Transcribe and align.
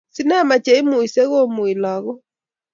Sinema 0.15 0.55
che 0.65 0.73
imuisei 0.81 1.29
komui 1.31 1.73
lagok 1.83 2.19